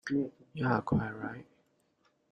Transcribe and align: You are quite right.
You 0.09 0.31
are 0.67 0.81
quite 0.81 1.11
right. 1.15 1.45